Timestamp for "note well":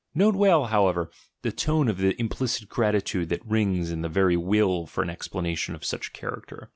0.15-0.65